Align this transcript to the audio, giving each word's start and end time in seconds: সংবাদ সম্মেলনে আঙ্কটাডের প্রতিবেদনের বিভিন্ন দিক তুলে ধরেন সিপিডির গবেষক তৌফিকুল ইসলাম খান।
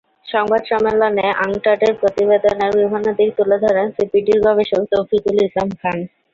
সংবাদ 0.27 0.61
সম্মেলনে 0.69 1.25
আঙ্কটাডের 1.43 1.93
প্রতিবেদনের 2.01 2.71
বিভিন্ন 2.79 3.07
দিক 3.19 3.29
তুলে 3.37 3.57
ধরেন 3.65 3.87
সিপিডির 3.95 4.39
গবেষক 4.45 4.81
তৌফিকুল 4.91 5.35
ইসলাম 5.41 5.69
খান। 5.79 5.97